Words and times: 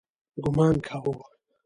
ګومان 0.43 0.75
کاوه. 0.87 1.25